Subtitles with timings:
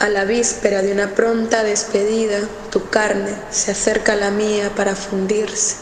[0.00, 2.38] A la víspera de una pronta despedida,
[2.70, 5.76] tu carne se acerca a la mía para fundirse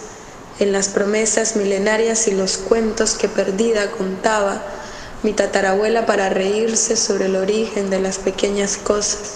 [0.58, 4.60] en las promesas milenarias y los cuentos que perdida contaba
[5.22, 9.34] mi tatarabuela para reírse sobre el origen de las pequeñas cosas.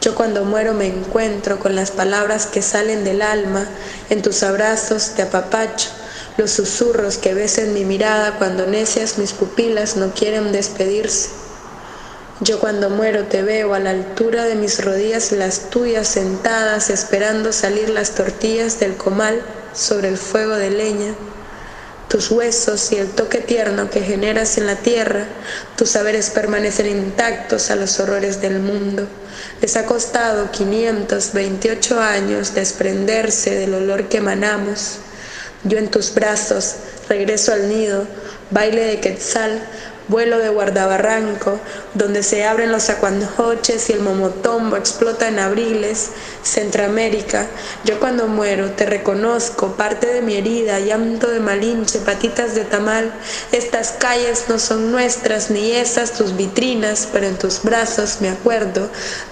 [0.00, 3.66] Yo cuando muero me encuentro con las palabras que salen del alma
[4.08, 5.90] en tus abrazos de apapacho,
[6.38, 11.49] los susurros que ves en mi mirada cuando necias mis pupilas no quieren despedirse.
[12.42, 17.52] Yo cuando muero te veo a la altura de mis rodillas las tuyas sentadas esperando
[17.52, 19.42] salir las tortillas del comal
[19.74, 21.14] sobre el fuego de leña.
[22.08, 25.26] Tus huesos y el toque tierno que generas en la tierra,
[25.76, 29.06] tus saberes permanecen intactos a los horrores del mundo.
[29.60, 34.96] Les ha costado 528 años desprenderse del olor que emanamos.
[35.64, 38.06] Yo en tus brazos regreso al nido,
[38.50, 39.60] baile de quetzal,
[40.10, 41.58] vuelo de guardabarranco,
[41.94, 46.10] donde se abren los acuanjoches y el momotombo explota en abriles,
[46.42, 47.46] Centroamérica,
[47.84, 53.12] yo cuando muero te reconozco, parte de mi herida, llanto de malinche, patitas de tamal,
[53.52, 58.88] estas calles no son nuestras ni esas tus vitrinas, pero en tus brazos me acuerdo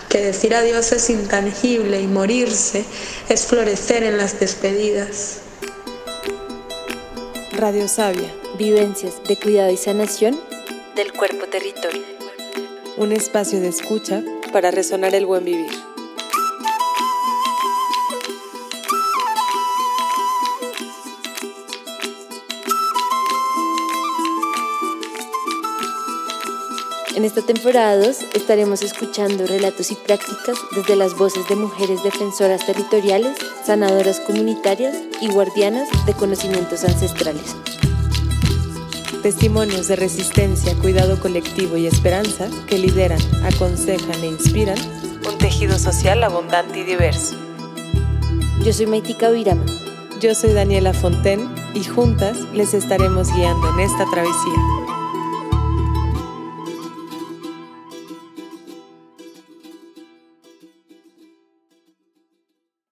[0.09, 2.85] que decir adiós es intangible y morirse
[3.29, 5.39] es florecer en las despedidas.
[7.53, 10.39] Radio Sabia, vivencias de cuidado y sanación
[10.99, 12.03] del cuerpo territorio.
[12.97, 14.21] Un espacio de escucha
[14.53, 15.71] para resonar el buen vivir.
[27.15, 32.67] En esta temporada 2 estaremos escuchando relatos y prácticas desde las voces de mujeres defensoras
[32.67, 37.55] territoriales, sanadoras comunitarias y guardianas de conocimientos ancestrales.
[39.23, 44.79] Testimonios de resistencia, cuidado colectivo y esperanza que lideran, aconsejan e inspiran
[45.29, 47.37] un tejido social abundante y diverso.
[48.65, 49.67] Yo soy Maitika Virama.
[50.21, 54.89] Yo soy Daniela Fonten y juntas les estaremos guiando en esta travesía.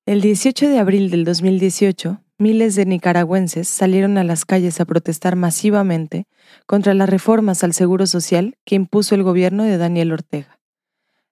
[0.07, 5.37] El 18 de abril del 2018, miles de nicaragüenses salieron a las calles a protestar
[5.37, 6.27] masivamente
[6.67, 10.61] contra las reformas al Seguro Social que impuso el gobierno de Daniel Ortega.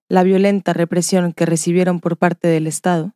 [0.09, 3.15] La violenta represión que recibieron por parte del Estado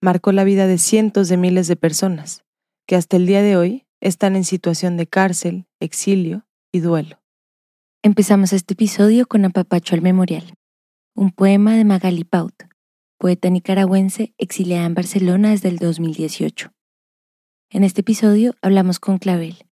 [0.00, 2.44] marcó la vida de cientos de miles de personas,
[2.86, 7.20] que hasta el día de hoy están en situación de cárcel, exilio y duelo.
[8.02, 10.54] Empezamos este episodio con Apapacho al Memorial,
[11.14, 12.54] un poema de Magali Paut,
[13.18, 16.72] poeta nicaragüense exiliada en Barcelona desde el 2018.
[17.72, 19.64] En este episodio hablamos con Clavel,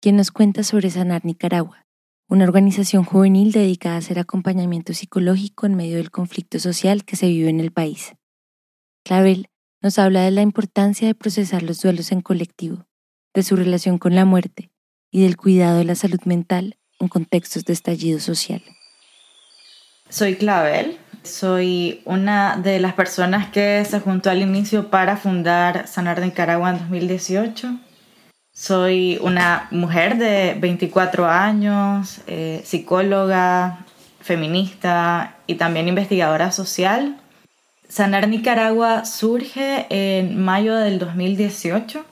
[0.00, 1.84] quien nos cuenta sobre Sanar Nicaragua,
[2.26, 7.26] una organización juvenil dedicada a hacer acompañamiento psicológico en medio del conflicto social que se
[7.26, 8.14] vive en el país.
[9.04, 9.50] Clavel
[9.82, 12.86] nos habla de la importancia de procesar los duelos en colectivo,
[13.34, 14.70] de su relación con la muerte
[15.10, 18.62] y del cuidado de la salud mental en contextos de estallido social.
[20.08, 26.20] Soy Clavel, soy una de las personas que se juntó al inicio para fundar Sanar
[26.20, 27.76] de Nicaragua en 2018.
[28.52, 33.84] Soy una mujer de 24 años, eh, psicóloga,
[34.20, 37.18] feminista y también investigadora social.
[37.88, 42.04] Sanar Nicaragua surge en mayo del 2018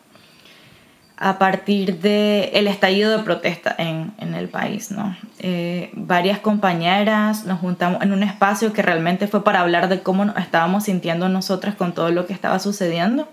[1.22, 4.90] a partir del el estallido de protesta en, en el país.
[4.90, 5.14] ¿no?
[5.38, 10.24] Eh, varias compañeras nos juntamos en un espacio que realmente fue para hablar de cómo
[10.38, 13.28] estábamos sintiendo nosotras con todo lo que estaba sucediendo,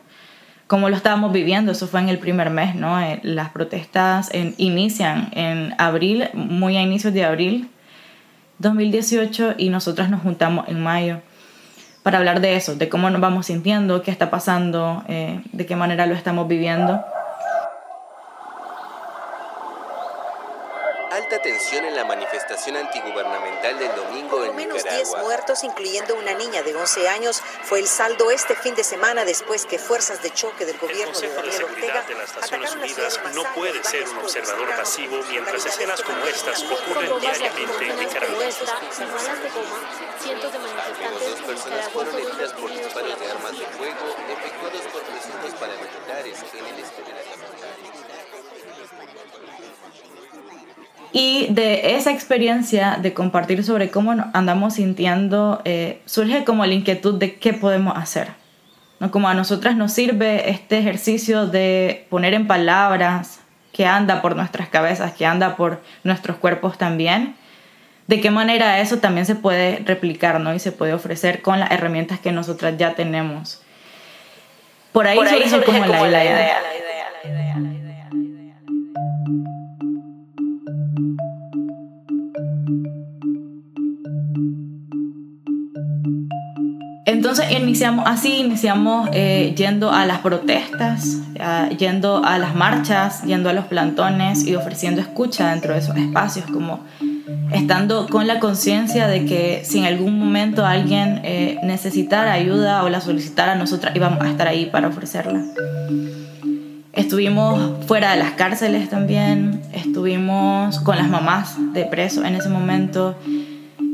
[0.68, 1.72] cómo lo estábamos viviendo.
[1.72, 2.76] Eso fue en el primer mes.
[2.76, 3.00] ¿no?
[3.00, 7.70] Eh, las protestas en, inician en abril, muy a inicios de abril
[8.60, 11.22] 2018 y nosotras nos juntamos en mayo
[12.04, 15.78] para hablar de eso, de cómo nos vamos sintiendo, qué está pasando, eh, de qué
[15.78, 17.02] manera lo estamos viviendo.
[21.38, 26.64] Alta tensión en la manifestación antigubernamental del domingo en menos 10 muertos, incluyendo una niña
[26.64, 30.66] de 11 años, fue el saldo este fin de semana después que fuerzas de choque
[30.66, 35.20] del gobierno de Daniel Ortega de las Naciones Unidas no puede ser un observador pasivo
[35.30, 38.44] mientras escenas como estas ocurren diariamente en Nicaragua.
[40.20, 45.02] Cientos de manifestantes dos personas fueron heridas por disparos de armas de fuego efectuados por
[45.04, 47.22] presuntos paramilitares en el este de la
[51.20, 57.16] Y de esa experiencia de compartir sobre cómo andamos sintiendo, eh, surge como la inquietud
[57.18, 58.28] de qué podemos hacer.
[59.00, 59.10] ¿no?
[59.10, 63.40] Como a nosotras nos sirve este ejercicio de poner en palabras
[63.74, 67.36] que anda por nuestras cabezas, que anda por nuestros cuerpos también,
[68.06, 70.54] de qué manera eso también se puede replicar, ¿no?
[70.54, 73.64] Y se puede ofrecer con las herramientas que nosotras ya tenemos.
[74.92, 75.18] Por ahí,
[75.50, 76.62] surge, como, la, idea.
[87.08, 91.20] Entonces iniciamos así, iniciamos eh, yendo a las protestas,
[91.78, 96.46] yendo a las marchas, yendo a los plantones y ofreciendo escucha dentro de esos espacios,
[96.52, 96.82] como
[97.54, 102.90] estando con la conciencia de que si en algún momento alguien eh, necesitara ayuda o
[102.90, 105.46] la solicitara, nosotras íbamos a estar ahí para ofrecerla.
[106.92, 113.16] Estuvimos fuera de las cárceles también, estuvimos con las mamás de presos en ese momento,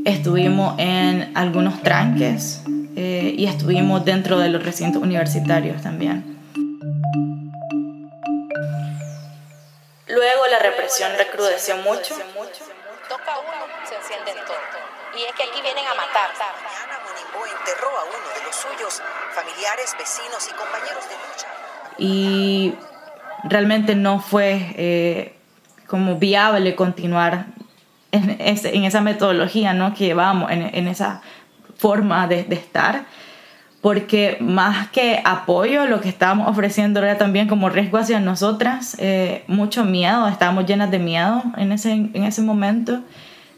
[0.04, 2.64] estuvimos en algunos tranques
[2.96, 6.34] eh, y estuvimos dentro de los recintos universitarios también.
[10.06, 12.14] Luego la represión recrudeció mucho.
[13.08, 14.60] Toca uno, se encienden todos.
[15.18, 16.30] Y es que aquí vienen a matar.
[16.38, 19.02] Mañana Monimbo enterró a uno de los suyos,
[19.32, 21.46] familiares, vecinos y compañeros de lucha.
[21.98, 22.74] Y
[23.44, 25.36] realmente no fue eh,
[25.86, 27.46] como viable continuar
[28.12, 29.94] en, en, esa metodología ¿no?
[29.94, 31.22] que llevábamos, en, en esa
[31.76, 33.06] forma de, estar,
[33.80, 39.44] porque más que apoyo, lo que estábamos ofreciendo era también como riesgo hacia nosotras, eh,
[39.46, 43.02] mucho miedo, estábamos llenas de miedo en ese, en ese momento.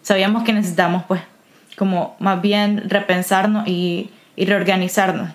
[0.03, 1.21] Sabíamos que necesitamos, pues,
[1.77, 5.31] como más bien repensarnos y, y reorganizarnos.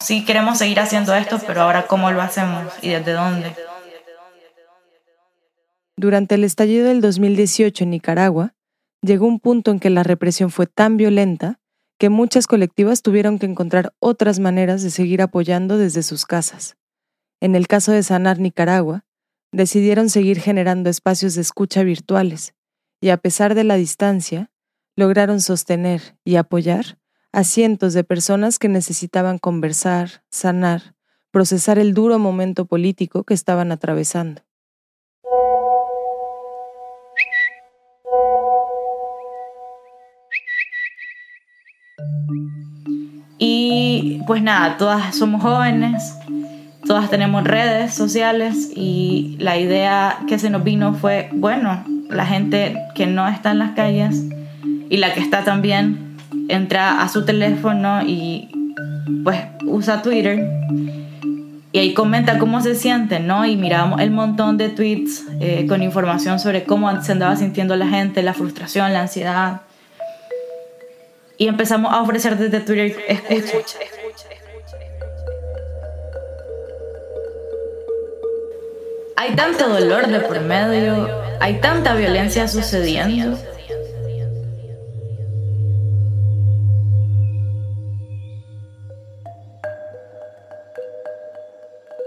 [0.00, 3.54] Sí, queremos seguir haciendo esto, pero ahora cómo lo hacemos y desde dónde.
[5.96, 8.54] Durante el estallido del 2018 en Nicaragua,
[9.02, 11.59] llegó un punto en que la represión fue tan violenta
[12.00, 16.78] que muchas colectivas tuvieron que encontrar otras maneras de seguir apoyando desde sus casas.
[17.40, 19.04] En el caso de Sanar Nicaragua,
[19.52, 22.54] decidieron seguir generando espacios de escucha virtuales,
[23.02, 24.50] y a pesar de la distancia,
[24.96, 26.98] lograron sostener y apoyar
[27.32, 30.94] a cientos de personas que necesitaban conversar, sanar,
[31.30, 34.40] procesar el duro momento político que estaban atravesando.
[44.26, 46.16] Pues nada, todas somos jóvenes,
[46.86, 52.76] todas tenemos redes sociales y la idea que se nos vino fue, bueno, la gente
[52.94, 54.24] que no está en las calles
[54.88, 56.16] y la que está también
[56.48, 58.48] entra a su teléfono y
[59.24, 60.48] pues usa Twitter
[61.72, 63.46] y ahí comenta cómo se siente, ¿no?
[63.46, 67.86] Y miramos el montón de tweets eh, con información sobre cómo se andaba sintiendo la
[67.88, 69.60] gente, la frustración, la ansiedad
[71.40, 73.78] y empezamos a ofrecer desde Twitter escucha.
[79.16, 81.08] Hay tanto dolor de por medio,
[81.40, 83.38] hay tanta violencia sucediendo.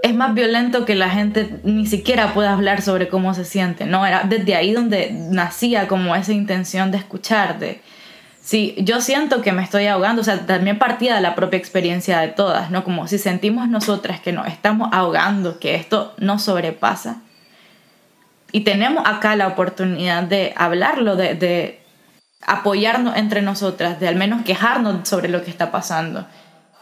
[0.03, 4.06] Es más violento que la gente ni siquiera pueda hablar sobre cómo se siente, ¿no?
[4.06, 7.81] Era desde ahí donde nacía como esa intención de escuchar, de,
[8.43, 12.19] Sí, yo siento que me estoy ahogando, o sea, también partía de la propia experiencia
[12.19, 12.83] de todas, ¿no?
[12.83, 17.21] Como si sentimos nosotras que nos estamos ahogando, que esto nos sobrepasa.
[18.51, 21.81] Y tenemos acá la oportunidad de hablarlo, de, de
[22.45, 26.27] apoyarnos entre nosotras, de al menos quejarnos sobre lo que está pasando.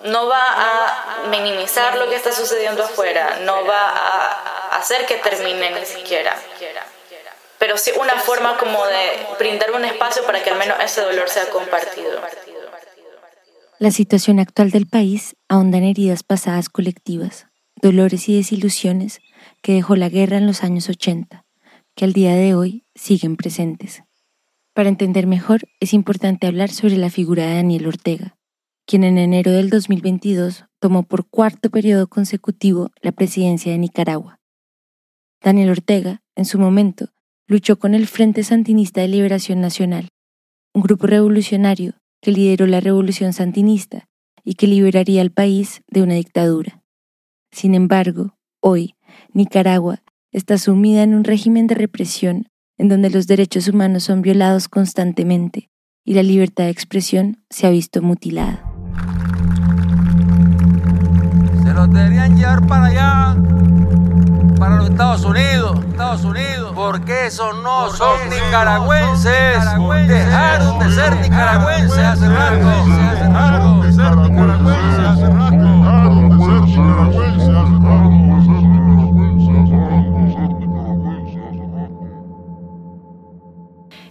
[0.03, 5.70] No va a minimizar lo que está sucediendo afuera, no va a hacer que termine
[5.80, 6.36] ni siquiera
[7.62, 11.30] pero sí una forma como de brindar un espacio para que al menos ese dolor
[11.30, 12.20] sea compartido.
[13.77, 19.20] La situación actual del país ahonda en heridas pasadas colectivas, dolores y desilusiones
[19.62, 21.46] que dejó la guerra en los años 80,
[21.96, 24.01] que al día de hoy siguen presentes.
[24.74, 28.38] Para entender mejor, es importante hablar sobre la figura de Daniel Ortega,
[28.88, 34.39] quien en enero del 2022 tomó por cuarto periodo consecutivo la presidencia de Nicaragua.
[35.44, 37.12] Daniel Ortega, en su momento,
[37.51, 40.08] luchó con el Frente Sandinista de Liberación Nacional,
[40.74, 44.08] un grupo revolucionario que lideró la revolución sandinista
[44.46, 46.81] y que liberaría al país de una dictadura.
[47.51, 48.96] Sin embargo, hoy,
[49.34, 54.70] Nicaragua está sumida en un régimen de represión en donde los derechos humanos son violados
[54.70, 55.70] constantemente
[56.05, 58.63] y la libertad de expresión se ha visto mutilada.
[61.65, 63.50] Se los deberían llevar para allá
[64.72, 69.58] para los Estados Unidos, Estados Unidos, porque esos no son nicaragüenses,
[70.08, 72.70] dejaron de ser nicaragüenses hace rato,
[73.13, 75.32] dejaron de ser nicaragüenses hace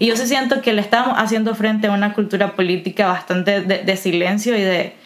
[0.03, 3.85] Y yo sí siento que le estamos haciendo frente a una cultura política bastante de,
[3.85, 4.97] de silencio y de,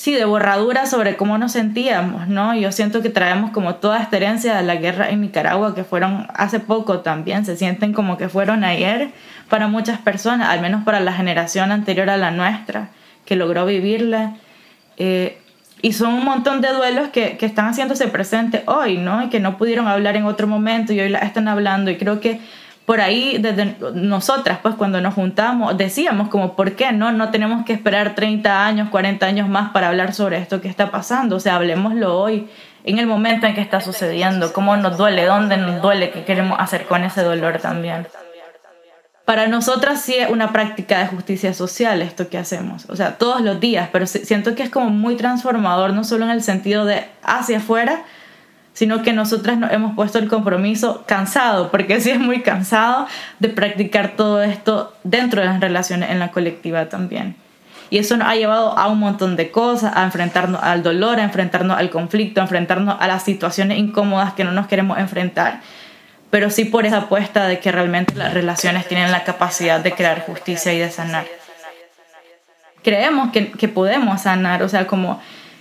[0.00, 2.54] sí, de borradura sobre cómo nos sentíamos, ¿no?
[2.54, 6.26] Yo siento que traemos como toda esta herencia de la guerra en Nicaragua, que fueron
[6.32, 9.10] hace poco también, se sienten como que fueron ayer
[9.50, 12.88] para muchas personas, al menos para la generación anterior a la nuestra,
[13.26, 14.36] que logró vivirla.
[14.96, 15.36] Eh,
[15.82, 19.24] y son un montón de duelos que, que, están haciéndose presentes hoy, ¿no?
[19.24, 21.90] Y que no pudieron hablar en otro momento y hoy la están hablando.
[21.90, 22.40] Y creo que
[22.86, 27.12] por ahí desde nosotras, pues cuando nos juntamos, decíamos como, ¿por qué no?
[27.12, 30.90] No tenemos que esperar 30 años, 40 años más para hablar sobre esto que está
[30.90, 31.36] pasando.
[31.36, 32.48] O sea, hablemoslo hoy,
[32.84, 36.58] en el momento en que está sucediendo, cómo nos duele, dónde nos duele, qué queremos
[36.58, 38.06] hacer con ese dolor también.
[39.24, 43.40] Para nosotras sí es una práctica de justicia social esto que hacemos, o sea, todos
[43.42, 47.04] los días, pero siento que es como muy transformador, no solo en el sentido de
[47.22, 48.02] hacia afuera,
[48.72, 53.06] sino que nosotras nos hemos puesto el compromiso cansado, porque sí es muy cansado
[53.38, 57.36] de practicar todo esto dentro de las relaciones en la colectiva también.
[57.90, 61.24] Y eso nos ha llevado a un montón de cosas, a enfrentarnos al dolor, a
[61.24, 65.60] enfrentarnos al conflicto, a enfrentarnos a las situaciones incómodas que no nos queremos enfrentar,
[66.30, 70.24] pero sí por esa apuesta de que realmente las relaciones tienen la capacidad de crear
[70.24, 71.26] justicia y de sanar.
[72.84, 75.20] Creemos que, que podemos sanar, o sea, como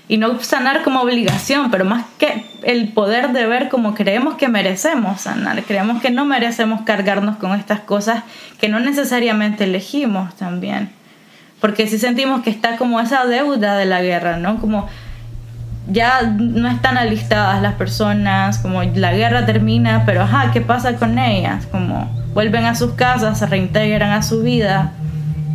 [0.09, 4.47] y no sanar como obligación, pero más que el poder de ver como creemos que
[4.47, 8.23] merecemos sanar, creemos que no merecemos cargarnos con estas cosas
[8.59, 10.89] que no necesariamente elegimos también,
[11.61, 14.59] porque si sentimos que está como esa deuda de la guerra, ¿no?
[14.59, 14.87] Como
[15.91, 21.17] ya no están alistadas las personas, como la guerra termina, pero ajá, ¿qué pasa con
[21.17, 21.65] ellas?
[21.65, 24.91] Como vuelven a sus casas, se reintegran a su vida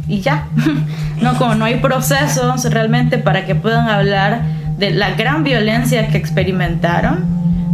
[0.08, 0.49] y ya.
[1.23, 4.42] no, como no hay procesos realmente para que puedan hablar
[4.78, 7.25] de la gran violencia que experimentaron,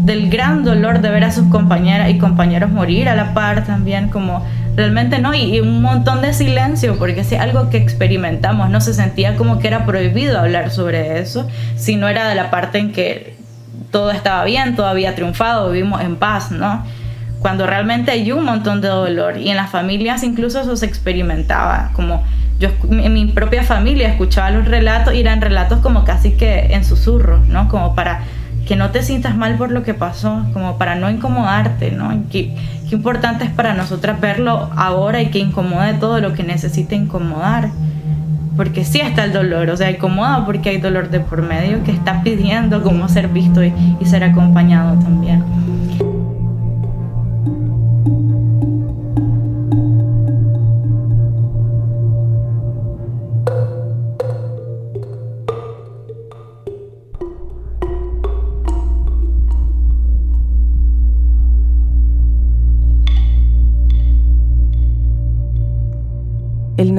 [0.04, 4.08] del gran dolor de ver a sus compañeras y compañeros morir a la par también,
[4.08, 4.44] como
[4.76, 9.36] realmente no, y, un montón de silencio, porque es algo que experimentamos, no se sentía
[9.36, 13.36] como que era prohibido hablar sobre eso, si no era de la parte en que
[13.90, 16.84] todo estaba bien, todo había triunfado, vivimos en paz, ¿no?
[17.40, 21.90] cuando realmente hay un montón de dolor y en las familias incluso eso se experimentaba,
[21.94, 22.22] como
[22.60, 26.84] yo en mi propia familia escuchaba los relatos y eran relatos como casi que en
[26.84, 27.68] susurros, ¿no?
[27.68, 28.20] Como para
[28.66, 32.12] que no te sientas mal por lo que pasó, como para no incomodarte, ¿no?
[32.30, 32.54] Qué,
[32.92, 37.70] importante es para nosotras verlo ahora y que incomode todo lo que necesite incomodar.
[38.56, 41.92] Porque sí está el dolor, o sea, incomoda porque hay dolor de por medio que
[41.92, 43.72] está pidiendo como ser visto y
[44.04, 45.42] ser acompañado también.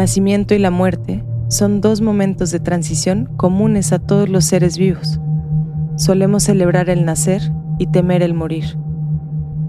[0.02, 5.20] Nacimiento y la muerte son dos momentos de transición comunes a todos los seres vivos.
[5.96, 8.78] Solemos celebrar el nacer y temer el morir.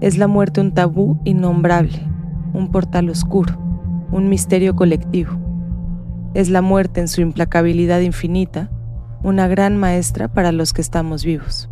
[0.01, 1.99] Es la muerte un tabú innombrable,
[2.51, 3.59] un portal oscuro,
[4.11, 5.39] un misterio colectivo.
[6.33, 8.71] Es la muerte en su implacabilidad infinita,
[9.21, 11.69] una gran maestra para los que estamos vivos.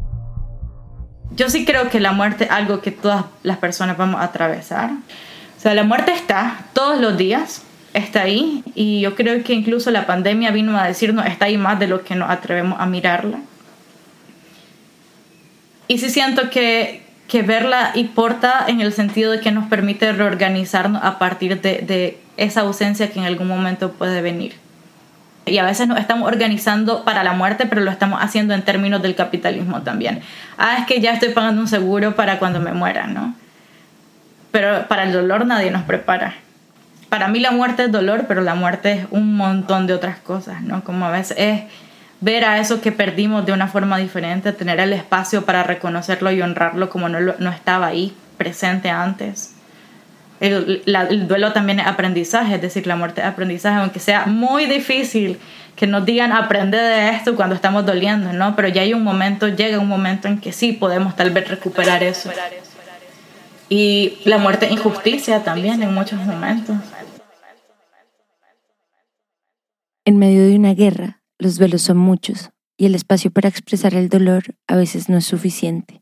[1.36, 4.91] Yo sí creo que la muerte es algo que todas las personas vamos a atravesar.
[4.91, 9.91] O sea, la muerte está todos los días, está ahí y yo creo que incluso
[9.91, 13.39] la pandemia vino a decirnos está ahí más de lo que nos atrevemos a mirarla.
[15.88, 21.03] Y sí siento que, que verla importa en el sentido de que nos permite reorganizarnos
[21.03, 24.55] a partir de, de esa ausencia que en algún momento puede venir.
[25.45, 29.01] Y a veces nos estamos organizando para la muerte, pero lo estamos haciendo en términos
[29.01, 30.21] del capitalismo también.
[30.57, 33.36] Ah, es que ya estoy pagando un seguro para cuando me muera, ¿no?
[34.51, 36.36] Pero para el dolor nadie nos prepara
[37.12, 40.62] para mí la muerte es dolor, pero la muerte es un montón de otras cosas,
[40.62, 40.82] ¿no?
[40.86, 41.63] Como a veces es
[42.22, 46.41] ver a eso que perdimos de una forma diferente, tener el espacio para reconocerlo y
[46.41, 49.56] honrarlo como no, no estaba ahí presente antes.
[50.39, 54.65] El, el, duelo también es aprendizaje, es decir, la muerte es aprendizaje, aunque sea muy
[54.65, 55.38] difícil
[55.75, 58.56] que nos digan aprender de esto cuando estamos doliendo, ¿no?
[58.56, 62.03] Pero ya hay un momento, llega un momento en que sí podemos tal vez recuperar
[62.03, 62.32] eso.
[63.68, 66.77] Y la muerte es injusticia también en muchos momentos.
[70.03, 74.10] En medio de una guerra, los duelos son muchos y el espacio para expresar el
[74.10, 76.01] dolor a veces no es suficiente.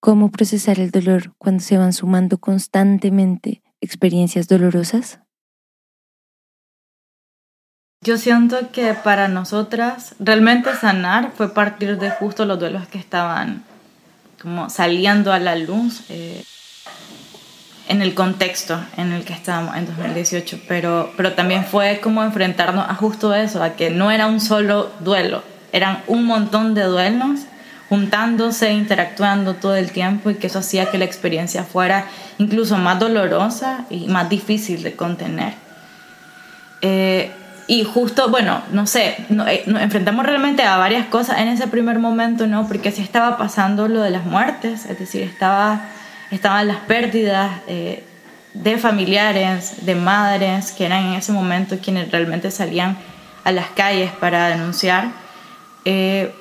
[0.00, 5.20] ¿Cómo procesar el dolor cuando se van sumando constantemente experiencias dolorosas?
[8.02, 13.62] Yo siento que para nosotras realmente sanar fue partir de justo los duelos que estaban
[14.40, 16.04] como saliendo a la luz.
[16.08, 16.42] Eh,
[17.90, 22.88] en el contexto en el que estábamos en 2018, pero, pero también fue como enfrentarnos
[22.88, 25.42] a justo eso, a que no era un solo duelo,
[25.72, 27.40] eran un montón de duelos
[27.88, 32.06] juntándose, interactuando todo el tiempo y que eso hacía que la experiencia fuera
[32.38, 35.54] incluso más dolorosa y más difícil de contener.
[36.82, 37.32] Eh,
[37.66, 39.16] y justo, bueno, no sé,
[39.48, 42.68] eh, nos enfrentamos realmente a varias cosas en ese primer momento, ¿no?
[42.68, 45.88] Porque sí estaba pasando lo de las muertes, es decir, estaba
[46.30, 48.04] estaban las pérdidas eh,
[48.54, 52.96] de familiares, de madres, que eran en ese momento quienes realmente salían
[53.44, 55.08] a las calles para denunciar,
[55.84, 56.34] eh,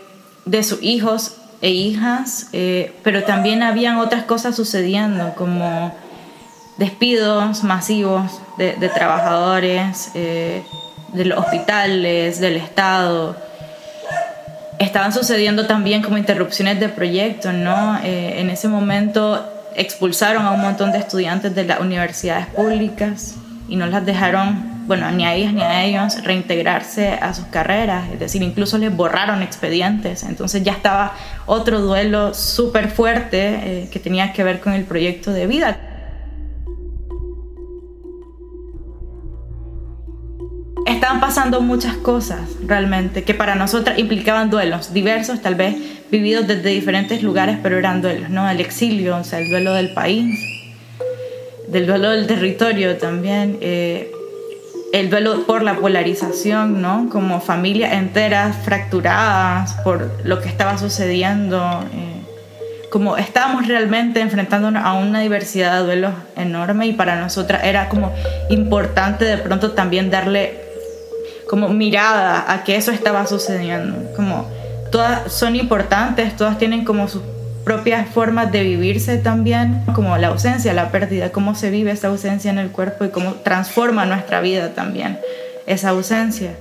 [0.45, 5.95] de sus hijos e hijas, eh, pero también habían otras cosas sucediendo, como
[6.77, 10.63] despidos masivos de, trabajadores, de
[11.25, 13.35] los hospitales, del Estado.
[14.79, 17.99] Estaban sucediendo también como interrupciones de proyectos, ¿no?
[18.01, 19.45] en ese momento
[19.79, 23.35] expulsaron a un montón de estudiantes de las universidades públicas
[23.69, 28.09] y no las dejaron, bueno, ni a ellas ni a ellos reintegrarse a sus carreras,
[28.11, 31.13] es decir, incluso les borraron expedientes, entonces ya estaba
[31.45, 33.39] otro duelo súper fuerte
[33.83, 35.79] eh, que tenía que ver con el proyecto de vida.
[40.85, 46.69] Estaban pasando muchas cosas realmente que para nosotras implicaban duelos diversos, tal vez vividos desde
[46.69, 48.49] diferentes lugares, pero eran duelos, ¿no?
[48.49, 50.39] El exilio, o sea, el duelo del país,
[51.67, 54.11] del duelo del territorio también, eh,
[54.91, 57.09] el duelo por la polarización, ¿no?
[57.11, 61.57] Como familias enteras fracturadas por lo que estaba sucediendo,
[61.93, 62.19] eh,
[62.91, 68.11] como estábamos realmente enfrentándonos a una diversidad de duelos enorme y para nosotras era como
[68.49, 70.57] importante de pronto también darle
[71.47, 74.47] como mirada a que eso estaba sucediendo, como
[74.91, 77.21] todas son importantes, todas tienen como sus
[77.63, 82.49] propias formas de vivirse también, como la ausencia, la pérdida, cómo se vive esa ausencia
[82.51, 85.19] en el cuerpo y cómo transforma nuestra vida también
[85.69, 86.57] esa ausencia.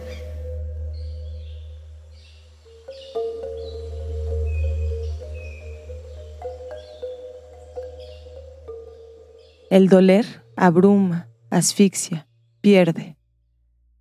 [9.70, 12.26] El doler abruma, asfixia,
[12.60, 13.16] pierde.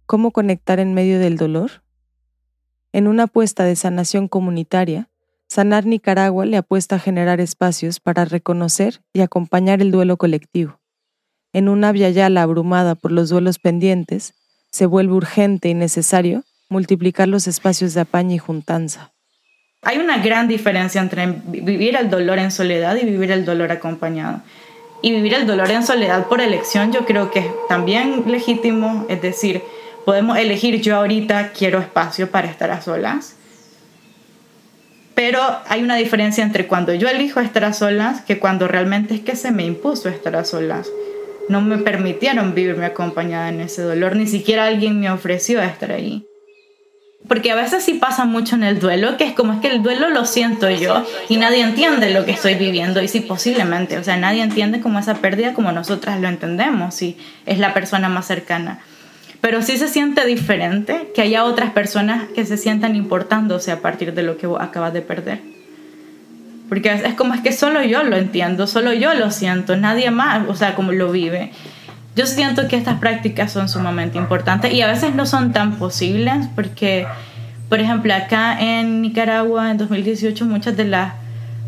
[0.05, 1.83] ¿Cómo conectar en medio del dolor?
[2.97, 5.07] En una apuesta de sanación comunitaria,
[5.47, 10.79] Sanar Nicaragua le apuesta a generar espacios para reconocer y acompañar el duelo colectivo.
[11.53, 14.33] En una Yala abrumada por los duelos pendientes,
[14.71, 19.13] se vuelve urgente y necesario multiplicar los espacios de apaña y juntanza.
[19.83, 24.41] Hay una gran diferencia entre vivir el dolor en soledad y vivir el dolor acompañado.
[25.03, 29.21] Y vivir el dolor en soledad por elección yo creo que es también legítimo, es
[29.21, 29.61] decir,
[30.07, 33.35] podemos elegir yo ahorita quiero espacio para estar a solas.
[35.15, 39.19] Pero hay una diferencia entre cuando yo elijo estar a solas que cuando realmente es
[39.19, 40.87] que se me impuso estar a solas.
[41.49, 46.25] No me permitieron vivirme acompañada en ese dolor, ni siquiera alguien me ofreció estar ahí.
[47.27, 49.83] Porque a veces sí pasa mucho en el duelo, que es como es que el
[49.83, 54.05] duelo lo siento yo y nadie entiende lo que estoy viviendo y sí posiblemente, o
[54.05, 58.25] sea, nadie entiende como esa pérdida como nosotras lo entendemos, si es la persona más
[58.25, 58.79] cercana
[59.41, 64.13] pero sí se siente diferente que haya otras personas que se sientan importándose a partir
[64.13, 65.41] de lo que acabas de perder.
[66.69, 70.47] Porque es como es que solo yo lo entiendo, solo yo lo siento, nadie más,
[70.49, 71.51] o sea, como lo vive.
[72.15, 76.47] Yo siento que estas prácticas son sumamente importantes y a veces no son tan posibles
[76.55, 77.07] porque,
[77.69, 81.13] por ejemplo, acá en Nicaragua en 2018 muchas de las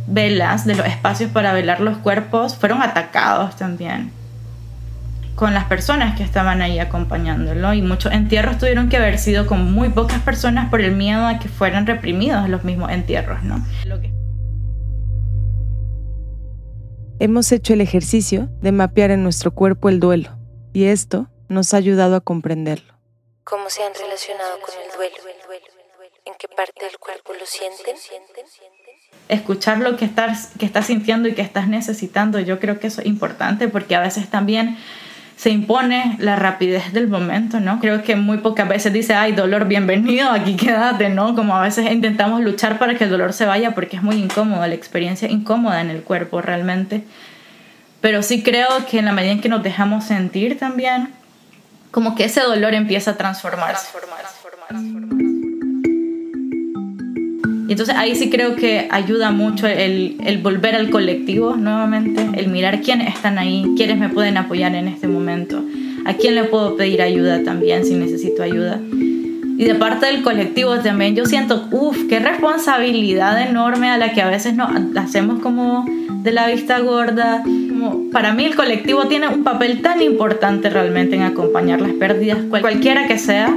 [0.08, 4.19] velas, de los espacios para velar los cuerpos, fueron atacados también
[5.40, 9.72] con las personas que estaban ahí acompañándolo y muchos entierros tuvieron que haber sido con
[9.72, 13.66] muy pocas personas por el miedo a que fueran reprimidos los mismos entierros, ¿no?
[17.20, 20.38] Hemos hecho el ejercicio de mapear en nuestro cuerpo el duelo
[20.74, 22.96] y esto nos ha ayudado a comprenderlo.
[23.46, 25.16] ¿Cómo se han relacionado con el duelo?
[26.26, 27.96] ¿En qué parte del cuerpo lo sienten?
[29.30, 33.00] Escuchar lo que estás, que estás sintiendo y que estás necesitando, yo creo que eso
[33.00, 34.78] es importante porque a veces también
[35.40, 37.80] se impone la rapidez del momento, ¿no?
[37.80, 41.34] Creo que muy pocas veces dice, ay, dolor, bienvenido, aquí quédate, ¿no?
[41.34, 44.68] Como a veces intentamos luchar para que el dolor se vaya porque es muy incómodo,
[44.68, 47.06] la experiencia incómoda en el cuerpo realmente.
[48.02, 51.14] Pero sí creo que en la medida en que nos dejamos sentir también,
[51.92, 53.88] como que ese dolor empieza a transformarse.
[57.70, 62.48] Y entonces ahí sí creo que ayuda mucho el, el, volver al colectivo nuevamente, el
[62.48, 65.64] mirar quiénes están ahí, quiénes me pueden apoyar en este momento,
[66.04, 68.82] a quién le puedo pedir ayuda también si necesito ayuda.
[68.92, 74.24] Y de parte del colectivo también yo siento, uff, qué responsabilidad enorme a la que
[74.24, 75.86] a veces nos hacemos como
[76.24, 81.18] de la vista gorda, como para mí el colectivo tiene un papel tan importante realmente
[81.18, 83.56] en acompañar las pérdidas, cualquiera que sea,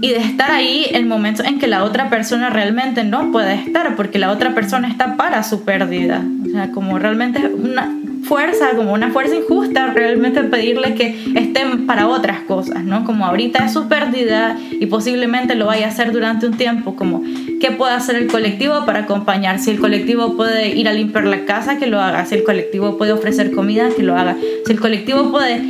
[0.00, 3.96] y de estar ahí en momentos en que la otra persona realmente no puede estar,
[3.96, 6.22] porque la otra persona está para su pérdida.
[6.46, 12.06] O sea, como realmente una fuerza, como una fuerza injusta, realmente pedirle que estén para
[12.06, 13.04] otras cosas, ¿no?
[13.04, 17.22] Como ahorita es su pérdida y posiblemente lo vaya a hacer durante un tiempo, como
[17.60, 19.58] qué puede hacer el colectivo para acompañar.
[19.58, 22.24] Si el colectivo puede ir a limpiar la casa, que lo haga.
[22.24, 24.36] Si el colectivo puede ofrecer comida, que lo haga.
[24.64, 25.62] Si el colectivo puede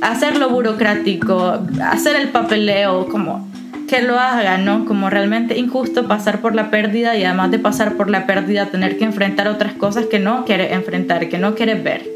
[0.00, 3.51] hacer lo burocrático, hacer el papeleo, como
[3.92, 4.86] que lo haga, ¿no?
[4.86, 8.96] Como realmente injusto pasar por la pérdida y además de pasar por la pérdida tener
[8.96, 12.08] que enfrentar otras cosas que no quiere enfrentar, que no quiere ver.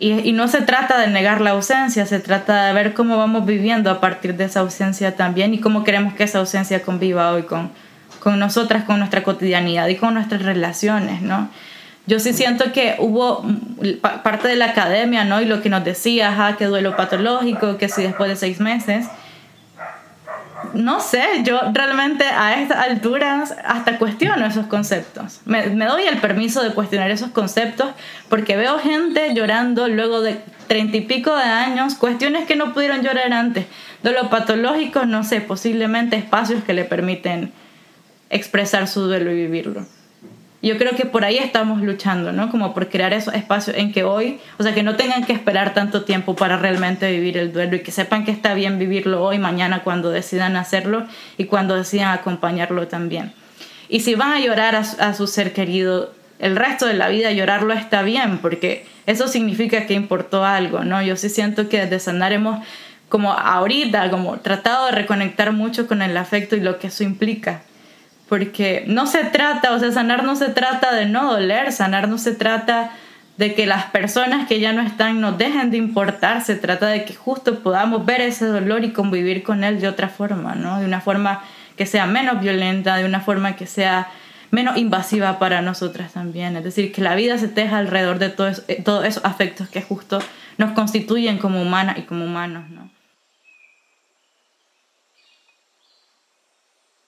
[0.00, 3.46] Y, y, no se trata de negar la ausencia, se trata de ver cómo vamos
[3.46, 7.44] viviendo a partir de esa ausencia también y cómo queremos que esa ausencia conviva hoy
[7.44, 7.70] con,
[8.18, 11.50] con nosotras, con nuestra cotidianidad y con nuestras relaciones, ¿no?
[12.10, 13.44] Yo sí siento que hubo
[14.24, 15.40] parte de la academia, ¿no?
[15.40, 19.06] Y lo que nos decía, ajá, que duelo patológico, que si después de seis meses.
[20.74, 25.40] No sé, yo realmente a estas alturas hasta cuestiono esos conceptos.
[25.44, 27.90] Me, me doy el permiso de cuestionar esos conceptos
[28.28, 33.02] porque veo gente llorando luego de treinta y pico de años, cuestiones que no pudieron
[33.02, 33.66] llorar antes.
[34.02, 37.52] Duelo patológico, no sé, posiblemente espacios que le permiten
[38.30, 39.86] expresar su duelo y vivirlo.
[40.62, 42.50] Yo creo que por ahí estamos luchando, ¿no?
[42.50, 45.72] Como por crear esos espacios en que hoy, o sea, que no tengan que esperar
[45.72, 49.38] tanto tiempo para realmente vivir el duelo y que sepan que está bien vivirlo hoy,
[49.38, 51.06] mañana, cuando decidan hacerlo
[51.38, 53.32] y cuando decidan acompañarlo también.
[53.88, 57.72] Y si van a llorar a, su ser querido, el resto de la vida llorarlo
[57.72, 61.00] está bien, porque eso significa que importó algo, ¿no?
[61.00, 62.60] Yo sí siento que desde sanar hemos,
[63.08, 67.62] como ahorita, como tratado de reconectar mucho con el afecto y lo que eso implica
[68.30, 72.16] porque no se trata, o sea, sanar no se trata de no doler, sanar no
[72.16, 72.92] se trata
[73.36, 77.04] de que las personas que ya no están nos dejen de importar, se trata de
[77.04, 80.78] que justo podamos ver ese dolor y convivir con él de otra forma, ¿no?
[80.78, 81.42] De una forma
[81.76, 84.06] que sea menos violenta, de una forma que sea
[84.52, 86.56] menos invasiva para nosotras también.
[86.56, 89.82] Es decir, que la vida se teja alrededor de todos, eh, todos esos afectos que
[89.82, 90.20] justo
[90.56, 92.90] nos constituyen como humanas y como humanos, ¿no?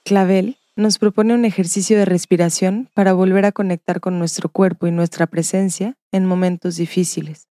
[0.02, 4.90] Clavel nos propone un ejercicio de respiración para volver a conectar con nuestro cuerpo y
[4.90, 7.48] nuestra presencia en momentos difíciles.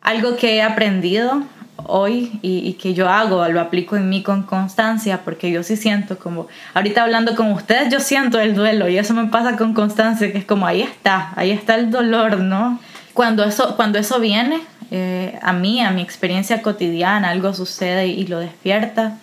[0.00, 1.44] Algo que he aprendido
[1.86, 6.18] hoy y, que yo hago, lo aplico en mí con constancia, porque yo sí siento
[6.18, 10.30] como, ahorita hablando con ustedes, yo siento el duelo y eso me pasa con constancia,
[10.30, 12.78] que es como ahí está, ahí está el dolor, ¿no?
[13.12, 18.26] Cuando eso, cuando eso viene eh, a mí, a mi experiencia cotidiana, algo sucede y
[18.26, 19.18] lo despierta,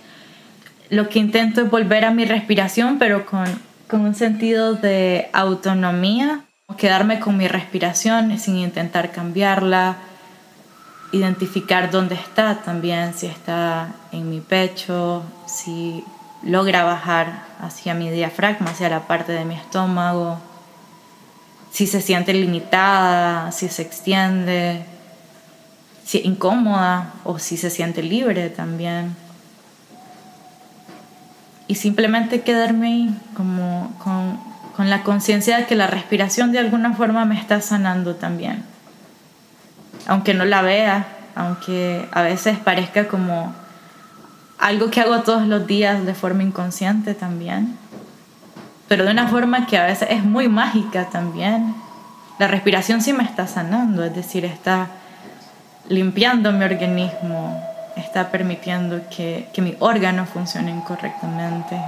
[0.91, 3.45] lo que intento es volver a mi respiración, pero con,
[3.87, 6.43] con un sentido de autonomía,
[6.77, 9.95] quedarme con mi respiración sin intentar cambiarla,
[11.13, 16.03] identificar dónde está también, si está en mi pecho, si
[16.43, 20.39] logra bajar hacia mi diafragma, hacia la parte de mi estómago,
[21.71, 24.83] si se siente limitada, si se extiende,
[26.03, 29.15] si es incómoda o si se siente libre también
[31.71, 34.37] y simplemente quedarme ahí como con,
[34.75, 38.65] con la conciencia de que la respiración de alguna forma me está sanando también.
[40.05, 43.53] Aunque no la vea, aunque a veces parezca como
[44.59, 47.77] algo que hago todos los días de forma inconsciente también,
[48.89, 51.73] pero de una forma que a veces es muy mágica también.
[52.37, 54.89] La respiración sí me está sanando, es decir, está
[55.87, 57.63] limpiando mi organismo,
[57.95, 61.79] está permitiendo que, que mis órganos funcionen correctamente.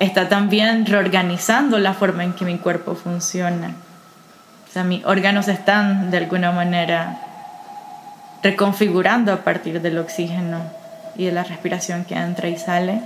[0.00, 3.72] Está también reorganizando la forma en que mi cuerpo funciona.
[4.68, 7.18] O sea, mis órganos están de alguna manera
[8.42, 10.60] reconfigurando a partir del oxígeno
[11.16, 13.00] y de la respiración que entra y sale.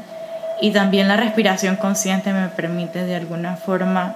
[0.61, 4.15] Y también la respiración consciente me permite de alguna forma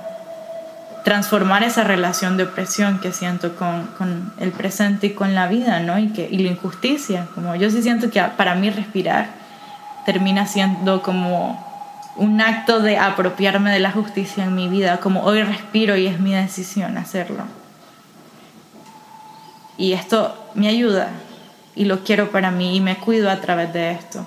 [1.07, 5.79] transformar esa relación de opresión que siento con, con, el presente y con la vida,
[5.79, 6.01] ¿no?
[6.01, 7.29] Y, que, y la injusticia.
[7.33, 9.29] Como yo sí siento que para mí respirar
[10.05, 11.64] termina siendo como
[12.16, 16.19] un acto de apropiarme de la justicia en mi vida, como hoy respiro y es
[16.19, 17.45] mi decisión hacerlo.
[19.79, 21.11] Y esto me ayuda
[21.77, 24.27] y lo quiero para mí y me cuido a través de esto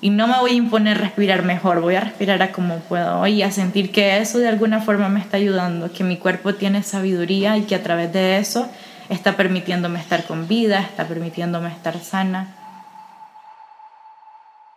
[0.00, 3.42] y no me voy a imponer respirar mejor, voy a respirar a como puedo y
[3.42, 7.56] a sentir que eso de alguna forma me está ayudando, que mi cuerpo tiene sabiduría
[7.56, 8.68] y que a través de eso
[9.08, 12.54] está permitiéndome estar con vida, está permitiéndome estar sana.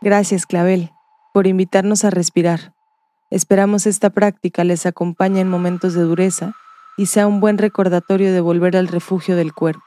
[0.01, 0.91] Gracias, Clavel,
[1.33, 2.73] por invitarnos a respirar,
[3.31, 6.53] Esperamos esta práctica les acompañe en momentos de dureza
[6.97, 9.85] y sea un buen recordatorio de volver al refugio del cuerpo.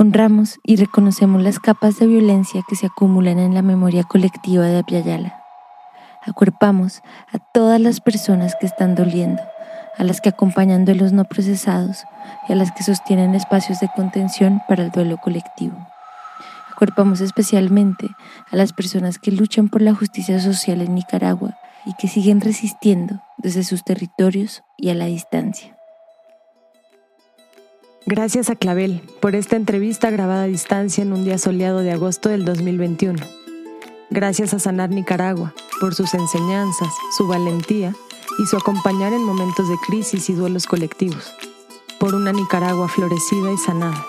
[0.00, 4.78] Honramos y reconocemos las capas de violencia que se acumulan en la memoria colectiva de
[4.78, 5.42] Apiayala.
[6.24, 9.42] Acuerpamos a todas las personas que están doliendo,
[9.96, 12.04] a las que acompañan duelos no procesados
[12.48, 15.76] y a las que sostienen espacios de contención para el duelo colectivo.
[16.70, 18.06] Acuerpamos especialmente
[18.52, 23.20] a las personas que luchan por la justicia social en Nicaragua y que siguen resistiendo
[23.36, 25.77] desde sus territorios y a la distancia.
[28.06, 32.28] Gracias a Clavel por esta entrevista grabada a distancia en un día soleado de agosto
[32.28, 33.18] del 2021.
[34.10, 37.94] Gracias a Sanar Nicaragua por sus enseñanzas, su valentía
[38.38, 41.34] y su acompañar en momentos de crisis y duelos colectivos.
[42.00, 44.04] Por una Nicaragua florecida y sanada.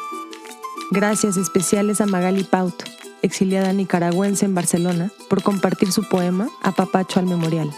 [0.91, 2.86] Gracias especiales a Magali Pauto,
[3.21, 7.69] exiliada nicaragüense en Barcelona, por compartir su poema A Papacho al Memorial.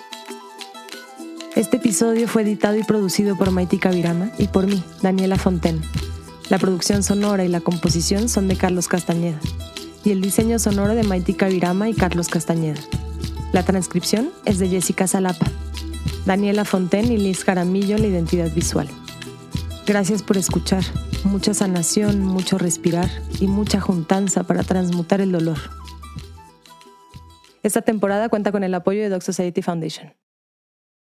[1.61, 5.79] Este episodio fue editado y producido por Maiti Virama y por mí, Daniela Fonten.
[6.49, 9.39] La producción sonora y la composición son de Carlos Castañeda
[10.03, 12.81] y el diseño sonoro de Maitika Virama y Carlos Castañeda.
[13.53, 15.45] La transcripción es de Jessica Salapa,
[16.25, 18.89] Daniela Fonten y Liz Jaramillo la identidad visual.
[19.85, 20.83] Gracias por escuchar.
[21.25, 25.59] Mucha sanación, mucho respirar y mucha juntanza para transmutar el dolor.
[27.61, 30.11] Esta temporada cuenta con el apoyo de Doc Society Foundation.